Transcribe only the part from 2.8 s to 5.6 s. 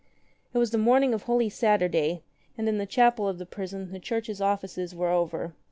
chapel of the prison the Church's offices were over.